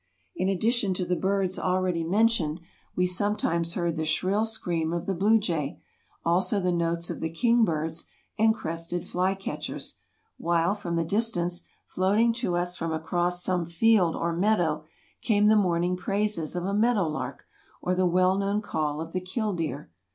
[0.35, 2.59] In addition to the birds already mentioned
[2.95, 5.79] we sometimes heard the shrill scream of the blue jay,
[6.25, 9.97] also the notes of the king birds and crested flycatchers,
[10.39, 14.85] while from the distance, floating to us from across some field or meadow,
[15.21, 17.45] came the morning praises of a meadow lark
[17.79, 19.91] or the well known call of the kildeer.